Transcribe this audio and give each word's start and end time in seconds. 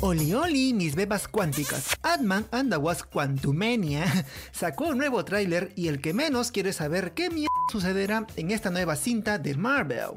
Oli 0.00 0.32
Oli, 0.32 0.72
mis 0.74 0.94
bebas 0.94 1.26
cuánticas. 1.26 1.96
Adman 2.02 2.46
and 2.52 2.70
the 2.70 2.76
Was 2.76 3.02
Quantumania 3.02 4.04
sacó 4.52 4.84
un 4.84 4.98
nuevo 4.98 5.24
tráiler 5.24 5.72
y 5.74 5.88
el 5.88 6.00
que 6.00 6.14
menos 6.14 6.52
quiere 6.52 6.72
saber 6.72 7.14
qué 7.14 7.30
mierda 7.30 7.48
sucederá 7.72 8.24
en 8.36 8.52
esta 8.52 8.70
nueva 8.70 8.94
cinta 8.94 9.38
de 9.38 9.56
Marvel. 9.56 10.10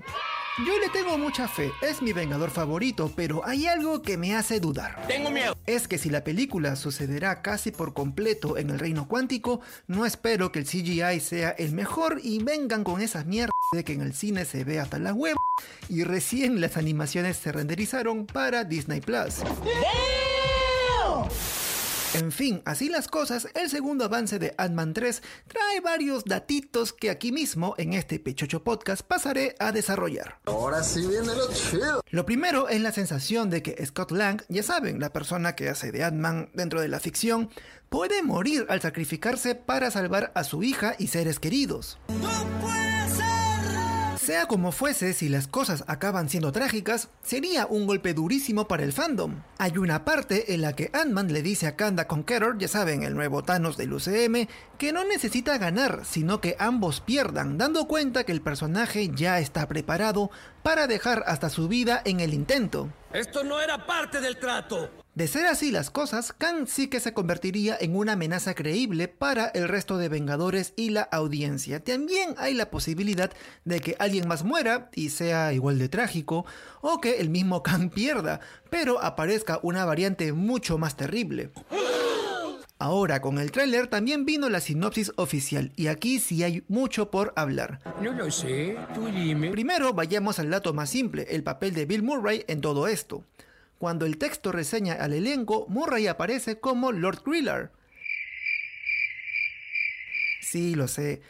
Yo 0.58 0.78
le 0.80 0.90
tengo 0.90 1.18
mucha 1.18 1.48
fe, 1.48 1.72
es 1.82 2.02
mi 2.02 2.12
vengador 2.12 2.50
favorito, 2.52 3.10
pero 3.16 3.42
hay 3.46 3.68
algo 3.68 4.02
que 4.02 4.18
me 4.18 4.36
hace 4.36 4.60
dudar. 4.60 5.08
Tengo 5.08 5.32
miedo. 5.32 5.58
Es 5.66 5.88
que 5.88 5.98
si 5.98 6.10
la 6.10 6.26
película 6.26 6.76
sucederá 6.76 7.42
casi 7.42 7.72
por 7.72 7.94
completo 7.94 8.58
en 8.58 8.70
el 8.70 8.78
reino 8.78 9.08
cuántico, 9.08 9.62
no 9.88 10.06
espero 10.06 10.52
que 10.52 10.60
el 10.60 10.66
CGI 10.66 11.22
sea 11.22 11.52
el 11.52 11.72
mejor 11.72 12.20
y 12.22 12.44
vengan 12.44 12.84
con 12.84 13.02
esas 13.02 13.26
mierdas 13.26 13.54
de 13.72 13.86
que 13.86 13.94
en 13.94 14.02
el 14.02 14.14
cine 14.14 14.44
se 14.44 14.66
ve 14.66 14.82
hasta 14.82 15.00
la 15.00 15.14
web 15.14 15.38
y 15.88 16.04
recién 16.04 16.60
las 16.60 16.76
animaciones 16.76 17.38
se 17.38 17.54
renderizaron 17.54 18.26
para 18.26 18.66
Disney 18.66 19.00
Plus. 19.00 19.36
En 22.14 22.34
fin, 22.34 22.62
así 22.66 22.90
las 22.90 23.08
cosas, 23.08 23.48
el 23.56 23.70
segundo 23.70 24.04
avance 24.04 24.38
de 24.38 24.54
Ant-Man 24.58 24.94
3 24.94 25.24
trae 25.48 25.80
varios 25.80 26.26
datitos 26.26 26.92
que 26.92 27.10
aquí 27.10 27.32
mismo, 27.32 27.74
en 27.78 27.94
este 27.94 28.20
Pechocho 28.20 28.64
Podcast, 28.64 29.02
pasaré 29.02 29.56
a 29.60 29.72
desarrollar. 29.72 30.40
Ahora 30.46 30.84
sí 30.84 31.08
viene 31.08 31.34
lo 31.34 31.54
chido. 31.54 32.04
Lo 32.10 32.26
primero 32.26 32.68
es 32.68 32.82
la 32.82 32.92
sensación 32.92 33.50
de 33.50 33.64
que 33.64 33.86
Scott 33.86 34.12
Lang, 34.12 34.42
ya 34.50 34.62
saben, 34.62 35.00
la 35.00 35.14
persona 35.14 35.56
que 35.56 35.70
hace 35.70 35.94
de 35.94 36.04
Ant-Man 36.04 36.50
dentro 36.54 36.82
de 36.82 36.90
la 36.90 37.00
ficción, 37.00 37.50
puede 37.88 38.24
morir 38.24 38.66
al 38.68 38.82
sacrificarse 38.82 39.56
para 39.56 39.90
salvar 39.90 40.34
a 40.36 40.44
su 40.44 40.64
hija 40.64 40.96
y 41.00 41.08
seres 41.08 41.40
queridos. 41.40 41.98
Sea 44.22 44.46
como 44.46 44.72
fuese, 44.72 45.14
si 45.14 45.30
las 45.30 45.48
cosas 45.48 45.84
acaban 45.88 46.30
siendo 46.30 46.52
trágicas, 46.52 47.10
sería 47.24 47.66
un 47.66 47.88
golpe 47.88 48.14
durísimo 48.14 48.68
para 48.68 48.84
el 48.84 48.94
fandom. 48.94 49.42
Hay 49.58 49.80
una 49.80 50.06
parte 50.06 50.54
en 50.54 50.62
la 50.62 50.74
que 50.74 50.92
Ant-Man 50.94 51.34
le 51.34 51.42
dice 51.42 51.66
a 51.66 51.76
Kanda 51.76 52.06
Conqueror, 52.08 52.60
ya 52.60 52.68
saben, 52.68 53.02
el 53.02 53.16
nuevo 53.16 53.42
Thanos 53.42 53.78
del 53.78 53.94
UCM, 53.94 54.48
que 54.78 54.94
no 54.94 55.04
necesita 55.06 55.58
ganar, 55.58 56.02
sino 56.06 56.40
que 56.40 56.56
ambos 56.60 57.02
pierdan, 57.02 57.58
dando 57.58 57.88
cuenta 57.88 58.24
que 58.24 58.32
el 58.32 58.42
personaje 58.42 59.10
ya 59.10 59.40
está 59.40 59.68
preparado 59.68 60.30
para 60.62 60.86
dejar 60.86 61.24
hasta 61.26 61.50
su 61.50 61.68
vida 61.68 62.00
en 62.06 62.20
el 62.20 62.36
intento. 62.36 62.90
Esto 63.14 63.44
no 63.44 63.60
era 63.60 63.88
parte 63.88 64.22
del 64.22 64.38
trato. 64.38 65.01
De 65.14 65.28
ser 65.28 65.46
así 65.46 65.72
las 65.72 65.90
cosas, 65.90 66.32
Kang 66.32 66.68
sí 66.68 66.88
que 66.88 67.02
se 67.02 67.14
convertiría 67.14 67.78
en 67.78 67.98
una 67.98 68.14
amenaza 68.14 68.56
creíble 68.56 69.10
para 69.10 69.48
el 69.48 69.68
resto 69.68 69.98
de 69.98 70.08
Vengadores 70.08 70.72
y 70.78 70.92
la 70.92 71.02
audiencia. 71.02 71.84
También 71.84 72.34
hay 72.38 72.54
la 72.54 72.70
posibilidad 72.70 73.30
de 73.66 73.82
que 73.82 73.98
alguien 74.00 74.30
más 74.30 74.46
muera 74.46 74.90
y 74.96 75.10
sea 75.10 75.52
igual 75.52 75.80
de 75.80 75.90
trágico, 75.90 76.46
o 76.80 77.02
que 77.02 77.20
el 77.20 77.30
mismo 77.30 77.62
Kang 77.64 77.90
pierda, 77.90 78.40
pero 78.70 79.04
aparezca 79.04 79.60
una 79.64 79.84
variante 79.84 80.32
mucho 80.32 80.78
más 80.78 80.96
terrible. 80.96 81.52
Ahora, 82.80 83.22
con 83.22 83.38
el 83.38 83.52
tráiler 83.52 83.88
también 83.88 84.26
vino 84.26 84.50
la 84.50 84.62
sinopsis 84.62 85.12
oficial, 85.18 85.74
y 85.76 85.88
aquí 85.88 86.20
sí 86.20 86.42
hay 86.42 86.64
mucho 86.70 87.12
por 87.12 87.34
hablar. 87.36 87.82
No 88.02 88.14
lo 88.14 88.32
sé, 88.32 88.78
tú 88.96 89.08
dime. 89.08 89.52
Primero 89.52 89.94
vayamos 89.94 90.40
al 90.40 90.50
dato 90.50 90.74
más 90.74 90.90
simple, 90.90 91.28
el 91.30 91.44
papel 91.44 91.74
de 91.74 91.86
Bill 91.86 92.02
Murray 92.02 92.46
en 92.48 92.62
todo 92.62 92.88
esto. 92.88 93.26
Cuando 93.82 94.06
el 94.06 94.20
texto 94.20 94.52
reseña 94.52 94.94
al 94.94 95.12
elenco, 95.12 95.66
Murray 95.68 96.06
aparece 96.06 96.60
como 96.60 96.92
Lord 96.92 97.24
Griller. 97.26 97.72
Sí, 100.40 100.76
lo 100.76 100.88
sé. 100.88 101.24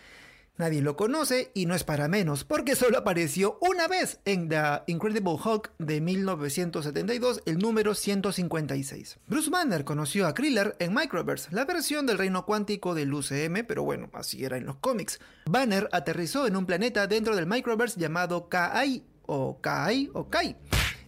Nadie 0.57 0.81
lo 0.81 0.97
conoce 0.97 1.51
y 1.53 1.65
no 1.65 1.75
es 1.75 1.85
para 1.85 2.09
menos, 2.09 2.43
porque 2.43 2.75
solo 2.75 2.97
apareció 2.97 3.57
una 3.61 3.87
vez 3.87 4.19
en 4.25 4.49
The 4.49 4.81
Incredible 4.87 5.37
Hulk 5.41 5.71
de 5.77 6.01
1972, 6.01 7.41
el 7.45 7.57
número 7.57 7.95
156. 7.95 9.19
Bruce 9.27 9.49
Banner 9.49 9.85
conoció 9.85 10.27
a 10.27 10.33
Kriller 10.33 10.75
en 10.79 10.93
Microverse, 10.93 11.55
la 11.55 11.63
versión 11.63 12.05
del 12.05 12.17
reino 12.17 12.45
cuántico 12.45 12.93
del 12.93 13.13
UCM, 13.13 13.65
pero 13.65 13.83
bueno, 13.83 14.09
así 14.11 14.43
era 14.43 14.57
en 14.57 14.65
los 14.65 14.75
cómics. 14.75 15.21
Banner 15.45 15.87
aterrizó 15.93 16.45
en 16.47 16.57
un 16.57 16.65
planeta 16.65 17.07
dentro 17.07 17.33
del 17.37 17.47
Microverse 17.47 17.97
llamado 17.97 18.49
Kai 18.49 19.05
o 19.21 19.61
Kai 19.61 20.09
o 20.13 20.29
Kai 20.29 20.57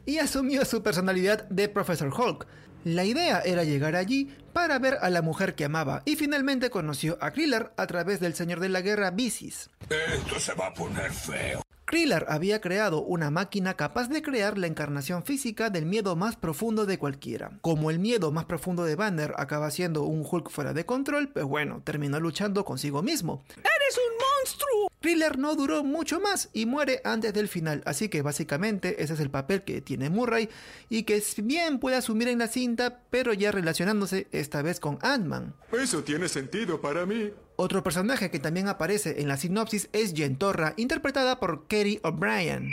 y 0.05 0.17
asumió 0.17 0.65
su 0.65 0.83
personalidad 0.83 1.47
de 1.49 1.69
Professor 1.69 2.13
Hulk. 2.13 2.47
La 2.83 3.05
idea 3.05 3.39
era 3.39 3.63
llegar 3.63 3.95
allí 3.95 4.35
para 4.51 4.77
ver 4.77 4.97
a 5.01 5.09
la 5.09 5.21
mujer 5.21 5.55
que 5.55 5.65
amaba 5.65 6.01
y 6.05 6.15
finalmente 6.15 6.69
conoció 6.69 7.17
a 7.21 7.31
Kriller 7.31 7.71
a 7.77 7.87
través 7.87 8.19
del 8.19 8.33
Señor 8.33 8.59
de 8.59 8.69
la 8.69 8.81
Guerra 8.81 9.11
Bisis. 9.11 9.69
Esto 9.89 10.39
se 10.39 10.53
va 10.53 10.67
a 10.67 10.73
poner 10.73 11.11
feo. 11.11 11.61
Kriller 11.85 12.25
había 12.27 12.59
creado 12.59 13.03
una 13.03 13.29
máquina 13.29 13.75
capaz 13.75 14.07
de 14.07 14.21
crear 14.21 14.57
la 14.57 14.67
encarnación 14.67 15.23
física 15.23 15.69
del 15.69 15.85
miedo 15.85 16.15
más 16.15 16.35
profundo 16.35 16.85
de 16.85 16.97
cualquiera. 16.97 17.51
Como 17.61 17.91
el 17.91 17.99
miedo 17.99 18.31
más 18.31 18.45
profundo 18.45 18.83
de 18.83 18.95
Banner 18.95 19.33
acaba 19.37 19.69
siendo 19.69 20.03
un 20.03 20.25
Hulk 20.29 20.49
fuera 20.49 20.73
de 20.73 20.85
control, 20.85 21.29
pues 21.29 21.45
bueno, 21.45 21.81
terminó 21.83 22.19
luchando 22.19 22.65
consigo 22.65 23.03
mismo. 23.03 23.43
¡Eres 23.57 23.97
un 23.97 24.17
monstruo! 24.17 24.92
Kriller 25.03 25.37
no 25.37 25.55
duró 25.55 25.83
mucho 25.83 26.21
más 26.21 26.49
y 26.53 26.65
muere 26.65 27.01
antes 27.03 27.33
del 27.33 27.49
final, 27.49 27.83
así 27.85 28.07
que 28.07 28.21
básicamente 28.21 29.03
ese 29.03 29.15
es 29.15 29.19
el 29.19 29.29
papel 29.29 29.63
que 29.63 29.81
tiene 29.81 30.09
Murray 30.09 30.47
y 30.87 31.03
que 31.03 31.21
bien 31.43 31.79
puede 31.79 31.97
asumir 31.97 32.29
en 32.29 32.39
la 32.39 32.47
cinta, 32.47 33.01
pero 33.09 33.33
ya 33.33 33.51
relacionándose 33.51 34.27
esta 34.31 34.61
vez 34.61 34.79
con 34.79 34.99
Ant-Man. 35.01 35.55
Eso 35.73 36.05
tiene 36.05 36.29
sentido 36.29 36.79
para 36.79 37.05
mí. 37.05 37.31
Otro 37.57 37.83
personaje 37.83 38.31
que 38.31 38.39
también 38.39 38.69
aparece 38.69 39.19
en 39.21 39.27
la 39.27 39.35
sinopsis 39.35 39.89
es 39.91 40.13
Yentorra, 40.13 40.73
interpretada 40.77 41.37
por 41.37 41.67
Kerry 41.67 41.99
O'Brien. 42.03 42.71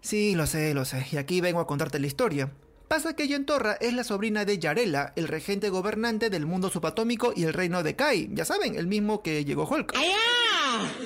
Sí, 0.00 0.34
lo 0.34 0.46
sé, 0.46 0.72
lo 0.72 0.86
sé, 0.86 1.06
y 1.12 1.18
aquí 1.18 1.42
vengo 1.42 1.60
a 1.60 1.66
contarte 1.66 1.98
la 1.98 2.06
historia. 2.06 2.50
Pasa 2.88 3.16
que 3.16 3.26
Yentorra 3.26 3.72
es 3.80 3.94
la 3.94 4.04
sobrina 4.04 4.44
de 4.44 4.58
Yarela, 4.58 5.12
el 5.16 5.26
regente 5.26 5.70
gobernante 5.70 6.28
del 6.28 6.46
mundo 6.46 6.70
subatómico 6.70 7.32
y 7.34 7.44
el 7.44 7.54
reino 7.54 7.82
de 7.82 7.96
Kai, 7.96 8.28
ya 8.32 8.44
saben, 8.44 8.74
el 8.76 8.86
mismo 8.86 9.22
que 9.22 9.44
llegó 9.44 9.66
Hulk. 9.66 9.94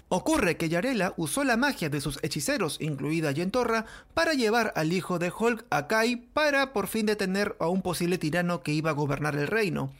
Ocurre 0.08 0.56
que 0.56 0.68
Yarela 0.68 1.14
usó 1.16 1.44
la 1.44 1.56
magia 1.56 1.88
de 1.88 2.00
sus 2.00 2.18
hechiceros, 2.22 2.78
incluida 2.80 3.30
Yentorra, 3.30 3.86
para 4.14 4.34
llevar 4.34 4.72
al 4.74 4.92
hijo 4.92 5.18
de 5.18 5.30
Hulk 5.30 5.66
a 5.70 5.86
Kai 5.86 6.16
para 6.16 6.72
por 6.72 6.88
fin 6.88 7.06
detener 7.06 7.56
a 7.60 7.68
un 7.68 7.82
posible 7.82 8.18
tirano 8.18 8.62
que 8.62 8.72
iba 8.72 8.90
a 8.90 8.94
gobernar 8.94 9.36
el 9.36 9.46
reino. 9.46 9.92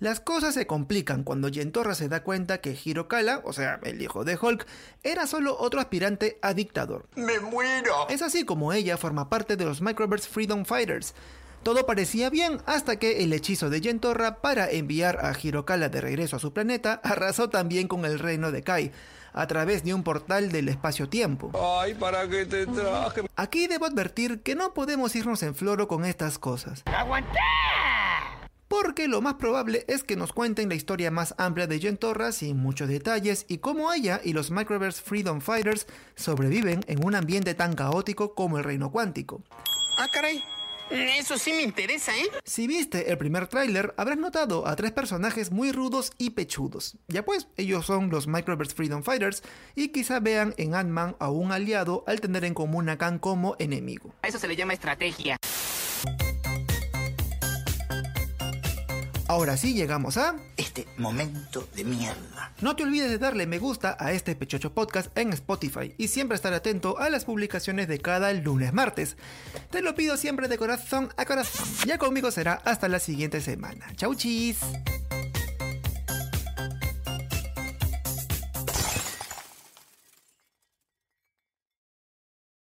Las 0.00 0.18
cosas 0.18 0.54
se 0.54 0.66
complican 0.66 1.22
cuando 1.22 1.48
Yentorra 1.48 1.94
se 1.94 2.08
da 2.08 2.24
cuenta 2.24 2.58
que 2.58 2.76
Hirokala, 2.84 3.40
o 3.44 3.52
sea, 3.52 3.78
el 3.84 4.02
hijo 4.02 4.24
de 4.24 4.36
Hulk, 4.40 4.66
era 5.04 5.26
solo 5.26 5.56
otro 5.58 5.80
aspirante 5.80 6.38
a 6.42 6.52
dictador. 6.52 7.06
¡Me 7.14 7.38
muero! 7.38 8.08
Es 8.08 8.20
así 8.20 8.44
como 8.44 8.72
ella 8.72 8.96
forma 8.96 9.30
parte 9.30 9.56
de 9.56 9.64
los 9.64 9.80
Microverse 9.80 10.28
Freedom 10.28 10.64
Fighters. 10.64 11.14
Todo 11.62 11.86
parecía 11.86 12.28
bien 12.28 12.60
hasta 12.66 12.96
que 12.96 13.22
el 13.22 13.32
hechizo 13.32 13.70
de 13.70 13.80
Yentorra 13.80 14.42
para 14.42 14.70
enviar 14.70 15.24
a 15.24 15.32
Hirokala 15.40 15.88
de 15.88 16.00
regreso 16.00 16.36
a 16.36 16.40
su 16.40 16.52
planeta 16.52 17.00
arrasó 17.04 17.48
también 17.48 17.86
con 17.88 18.04
el 18.04 18.18
reino 18.18 18.50
de 18.50 18.62
Kai, 18.62 18.92
a 19.32 19.46
través 19.46 19.84
de 19.84 19.94
un 19.94 20.02
portal 20.02 20.52
del 20.52 20.68
espacio-tiempo. 20.68 21.52
Ay, 21.80 21.94
¿para 21.94 22.28
qué 22.28 22.44
te 22.46 22.66
traje? 22.66 23.22
Aquí 23.36 23.66
debo 23.68 23.86
advertir 23.86 24.42
que 24.42 24.54
no 24.54 24.74
podemos 24.74 25.14
irnos 25.16 25.42
en 25.42 25.54
floro 25.54 25.88
con 25.88 26.04
estas 26.04 26.38
cosas. 26.38 26.82
¡Aguanté! 26.86 27.38
Porque 28.82 29.06
lo 29.06 29.22
más 29.22 29.34
probable 29.34 29.84
es 29.86 30.02
que 30.02 30.16
nos 30.16 30.32
cuenten 30.32 30.68
la 30.68 30.74
historia 30.74 31.12
más 31.12 31.36
amplia 31.38 31.68
de 31.68 31.78
Yentorra 31.78 32.32
sin 32.32 32.56
muchos 32.56 32.88
detalles 32.88 33.46
y 33.46 33.58
cómo 33.58 33.92
ella 33.92 34.20
y 34.24 34.32
los 34.32 34.50
Microverse 34.50 35.00
Freedom 35.00 35.40
Fighters 35.40 35.86
sobreviven 36.16 36.84
en 36.88 37.04
un 37.04 37.14
ambiente 37.14 37.54
tan 37.54 37.76
caótico 37.76 38.34
como 38.34 38.58
el 38.58 38.64
reino 38.64 38.90
cuántico. 38.90 39.44
Ah, 39.96 40.08
caray. 40.12 40.42
Eso 40.90 41.38
sí 41.38 41.52
me 41.52 41.62
interesa, 41.62 42.16
¿eh? 42.18 42.28
Si 42.44 42.66
viste 42.66 43.12
el 43.12 43.16
primer 43.16 43.46
tráiler, 43.46 43.94
habrás 43.96 44.18
notado 44.18 44.66
a 44.66 44.74
tres 44.74 44.90
personajes 44.90 45.52
muy 45.52 45.70
rudos 45.70 46.10
y 46.18 46.30
pechudos. 46.30 46.96
Ya 47.06 47.24
pues, 47.24 47.46
ellos 47.56 47.86
son 47.86 48.10
los 48.10 48.26
Microverse 48.26 48.74
Freedom 48.74 49.04
Fighters 49.04 49.44
y 49.76 49.90
quizá 49.90 50.18
vean 50.18 50.52
en 50.58 50.74
Ant-Man 50.74 51.14
a 51.20 51.30
un 51.30 51.52
aliado 51.52 52.02
al 52.08 52.20
tener 52.20 52.44
en 52.44 52.54
común 52.54 52.88
a 52.88 52.98
Kang 52.98 53.20
como 53.20 53.54
enemigo. 53.60 54.12
A 54.22 54.28
eso 54.28 54.40
se 54.40 54.48
le 54.48 54.56
llama 54.56 54.72
estrategia. 54.72 55.36
Ahora 59.26 59.56
sí 59.56 59.72
llegamos 59.72 60.16
a... 60.18 60.36
Este 60.56 60.86
momento 60.98 61.66
de 61.74 61.84
mierda. 61.84 62.52
No 62.60 62.76
te 62.76 62.82
olvides 62.82 63.10
de 63.10 63.18
darle 63.18 63.46
me 63.46 63.58
gusta 63.58 63.96
a 63.98 64.12
este 64.12 64.36
Pechocho 64.36 64.74
Podcast 64.74 65.16
en 65.16 65.32
Spotify 65.32 65.94
y 65.96 66.08
siempre 66.08 66.36
estar 66.36 66.52
atento 66.52 66.98
a 66.98 67.08
las 67.08 67.24
publicaciones 67.24 67.88
de 67.88 67.98
cada 67.98 68.32
lunes 68.34 68.72
martes. 68.72 69.16
Te 69.70 69.80
lo 69.80 69.94
pido 69.94 70.16
siempre 70.16 70.48
de 70.48 70.58
corazón 70.58 71.08
a 71.16 71.24
corazón. 71.24 71.66
Ya 71.86 71.96
conmigo 71.98 72.30
será 72.30 72.54
hasta 72.64 72.88
la 72.88 72.98
siguiente 72.98 73.40
semana. 73.40 73.86
Chau 73.96 74.14
chis. 74.14 74.58